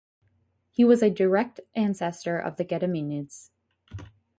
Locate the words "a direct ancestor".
1.03-2.39